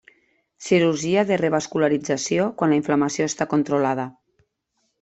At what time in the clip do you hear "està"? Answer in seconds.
3.33-3.51